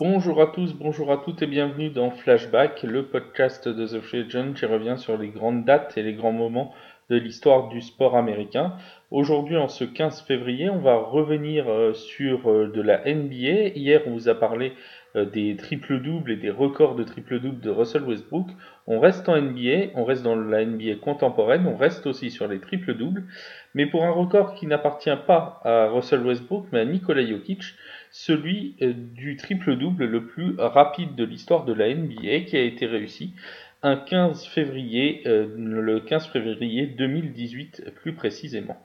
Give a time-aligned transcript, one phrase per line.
[0.00, 4.20] Bonjour à tous, bonjour à toutes et bienvenue dans Flashback, le podcast de The Free
[4.20, 6.72] Agent qui revient sur les grandes dates et les grands moments
[7.10, 8.74] de l'histoire du sport américain.
[9.10, 13.68] Aujourd'hui, en ce 15 février, on va revenir euh, sur euh, de la NBA.
[13.74, 14.74] Hier, on vous a parlé
[15.16, 18.48] euh, des triples-doubles et des records de triple-double de Russell Westbrook.
[18.86, 22.60] On reste en NBA, on reste dans la NBA contemporaine, on reste aussi sur les
[22.60, 23.24] triples-doubles,
[23.74, 27.62] mais pour un record qui n'appartient pas à Russell Westbrook, mais à Nikola Jokic,
[28.10, 33.34] celui du triple-double le plus rapide de l'histoire de la NBA qui a été réussi
[33.82, 38.78] un 15 février, le 15 février 2018 plus précisément.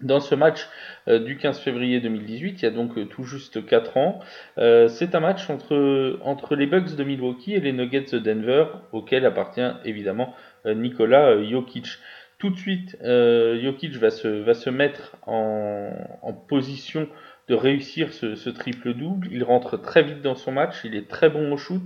[0.00, 0.66] Dans ce match
[1.08, 4.20] euh, du 15 février 2018, il y a donc euh, tout juste 4 ans,
[4.56, 8.64] euh, c'est un match entre, entre les Bucks de Milwaukee et les Nuggets de Denver,
[8.92, 11.98] auquel appartient évidemment Nikola Jokic.
[12.40, 17.06] Tout de suite, Jokic va se, va se mettre en, en position
[17.48, 19.28] de réussir ce, ce triple-double.
[19.30, 21.82] Il rentre très vite dans son match, il est très bon au shoot,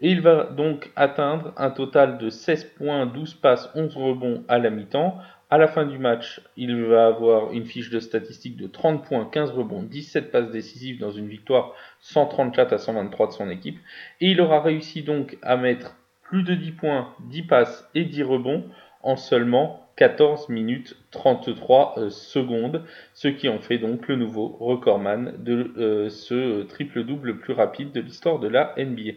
[0.00, 4.58] et il va donc atteindre un total de 16 points, 12 passes, 11 rebonds à
[4.58, 5.18] la mi-temps,
[5.50, 9.28] à la fin du match, il va avoir une fiche de statistiques de 30 points,
[9.30, 13.78] 15 rebonds, 17 passes décisives dans une victoire 134 à 123 de son équipe.
[14.22, 18.22] Et il aura réussi donc à mettre plus de 10 points, 10 passes et 10
[18.22, 18.64] rebonds
[19.02, 22.82] en seulement 14 minutes 33 euh, secondes,
[23.14, 27.92] ce qui en fait donc le nouveau recordman de euh, ce triple-double le plus rapide
[27.92, 29.12] de l'histoire de la NBA.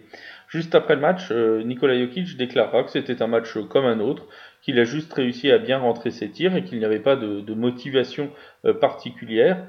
[0.48, 4.26] Juste après le match, euh, Nikola Jokic déclara que c'était un match comme un autre,
[4.62, 7.54] qu'il a juste réussi à bien rentrer ses tirs et qu'il n'y avait pas de,
[7.54, 8.32] motivation
[8.66, 9.66] euh, particulière.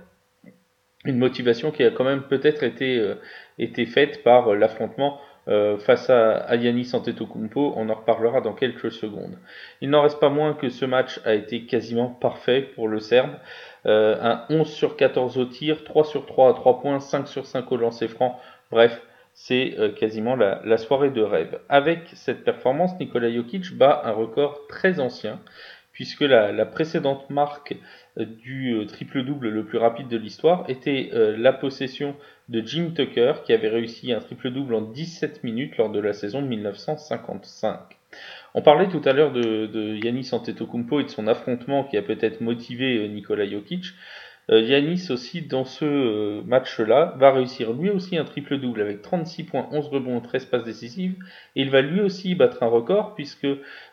[1.05, 4.55] Une motivation qui a quand même peut-être été, euh, faite par
[5.49, 9.39] euh, face à, Yanis Antetokounmpo, on en reparlera dans quelques secondes.
[9.81, 13.35] Il n'en reste pas moins que ce match a été quasiment parfait pour le Serbe.
[13.85, 17.71] un 11 sur 14 au tir, 3 sur 3 à 3 points, 5 sur 5
[17.71, 18.41] au lancer franc.
[18.71, 19.01] Bref,
[19.39, 21.61] c'est euh, quasiment la, soirée de rêve.
[21.69, 25.41] Avec cette performance, Nikola Jokic bat un record très ancien,
[25.97, 27.75] puisque la, précédente marque
[28.19, 32.15] euh, du euh, triple-double le plus rapide de l'histoire était la possession
[32.51, 36.43] de Jim Tucker, qui avait réussi un triple-double en 17 minutes lors de la saison
[36.43, 37.81] 1955.
[38.55, 42.03] On parlait tout à l'heure de, de Yanis Antetokounmpo et de son affrontement qui a
[42.03, 43.87] peut-être motivé Nikola Jokic.
[44.49, 49.43] Euh, Yanis aussi dans ce euh, match-là va réussir lui aussi un triple-double avec 36
[49.45, 51.17] points, 11 rebonds, 13 passes décisives
[51.57, 53.47] et il va lui aussi battre un record puisque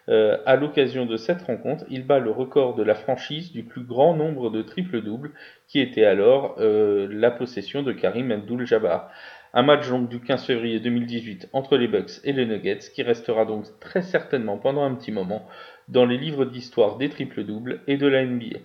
[0.10, 3.84] euh, à l'occasion de cette rencontre, il bat le record de la franchise du plus
[3.84, 5.32] grand nombre de triple-doubles
[5.68, 9.10] qui était alors la possession de Karim Abdul-Jabbar.
[9.54, 13.46] Un match donc du 15 février 2018 entre les Bucks et les Nuggets qui restera
[13.46, 15.48] donc très certainement pendant un petit moment
[15.88, 18.60] dans les livres d'histoire des triple-doubles et de la NBA.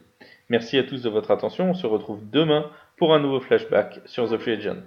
[0.50, 1.70] Merci à tous de votre attention.
[1.70, 4.82] On se retrouve demain pour un nouveau flashback sur The Free Agent.